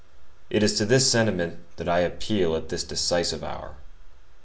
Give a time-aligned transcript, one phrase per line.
[0.49, 3.75] It is to this sentiment that I appeal at this decisive hour.